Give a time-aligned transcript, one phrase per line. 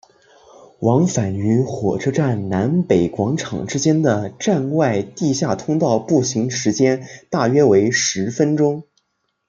[0.79, 8.81] 往返于火车站南北广场之间的站外地下通道步行时间大约为十分钟。